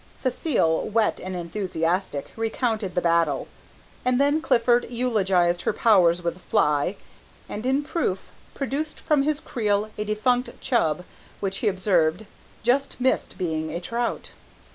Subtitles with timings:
[0.19, 3.47] Cécile, wet and enthusiastic, recounted the battle,
[4.03, 6.95] and then Clifford eulogized her powers with the fly,
[7.47, 11.03] and, in proof, produced from his creel a defunct chub,
[11.39, 12.25] which, he observed,
[12.63, 14.31] just missed being a trout.